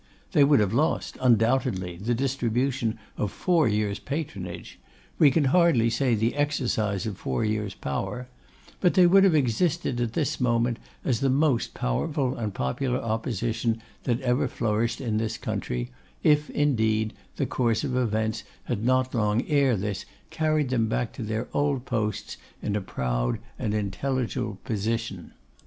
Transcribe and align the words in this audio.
They 0.31 0.43
would 0.43 0.59
have 0.61 0.73
lost, 0.73 1.15
undoubtedly, 1.21 1.95
the 1.95 2.15
distribution 2.15 2.97
of 3.17 3.31
four 3.31 3.67
years' 3.67 3.99
patronage; 3.99 4.79
we 5.19 5.29
can 5.29 5.43
hardly 5.43 5.91
say 5.91 6.15
the 6.15 6.33
exercise 6.35 7.05
of 7.05 7.19
four 7.19 7.45
years' 7.45 7.75
power; 7.75 8.27
but 8.79 8.95
they 8.95 9.05
would 9.05 9.23
have 9.23 9.35
existed 9.35 10.01
at 10.01 10.13
this 10.13 10.39
moment 10.41 10.79
as 11.05 11.19
the 11.19 11.29
most 11.29 11.75
powerful 11.75 12.35
and 12.35 12.55
popular 12.55 12.97
Opposition 12.99 13.79
that 14.05 14.19
ever 14.21 14.47
flourished 14.47 15.01
in 15.01 15.17
this 15.17 15.37
country, 15.37 15.91
if, 16.23 16.49
indeed, 16.49 17.13
the 17.35 17.45
course 17.45 17.83
of 17.83 17.95
events 17.95 18.43
had 18.63 18.83
not 18.83 19.13
long 19.13 19.45
ere 19.47 19.77
this 19.77 20.05
carried 20.31 20.69
them 20.69 20.87
back 20.87 21.13
to 21.13 21.21
their 21.21 21.47
old 21.53 21.85
posts 21.85 22.37
in 22.63 22.75
a 22.75 22.81
proud 22.81 23.37
and 23.59 23.75
intelligible 23.75 24.57
position. 24.63 25.33